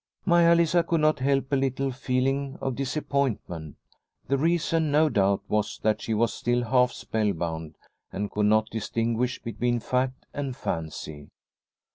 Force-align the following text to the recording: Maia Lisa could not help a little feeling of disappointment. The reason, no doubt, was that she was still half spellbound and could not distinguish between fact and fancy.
Maia 0.25 0.55
Lisa 0.55 0.81
could 0.81 0.99
not 1.01 1.19
help 1.19 1.51
a 1.51 1.55
little 1.55 1.91
feeling 1.91 2.57
of 2.59 2.75
disappointment. 2.75 3.75
The 4.29 4.37
reason, 4.39 4.89
no 4.89 5.09
doubt, 5.09 5.43
was 5.47 5.77
that 5.83 6.01
she 6.01 6.15
was 6.15 6.33
still 6.33 6.63
half 6.63 6.91
spellbound 6.91 7.75
and 8.11 8.31
could 8.31 8.47
not 8.47 8.71
distinguish 8.71 9.39
between 9.39 9.79
fact 9.79 10.25
and 10.33 10.55
fancy. 10.55 11.29